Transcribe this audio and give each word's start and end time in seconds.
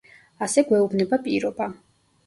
ასე 0.45 0.63
გვეუბნება 0.71 1.23
პირობა. 1.29 1.73